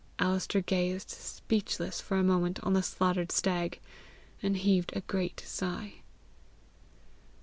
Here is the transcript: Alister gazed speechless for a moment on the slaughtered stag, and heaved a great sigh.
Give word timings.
Alister 0.17 0.61
gazed 0.61 1.11
speechless 1.11 2.01
for 2.01 2.17
a 2.17 2.23
moment 2.23 2.59
on 2.63 2.73
the 2.73 2.81
slaughtered 2.81 3.31
stag, 3.31 3.79
and 4.41 4.57
heaved 4.57 4.91
a 4.95 5.01
great 5.01 5.39
sigh. 5.41 6.01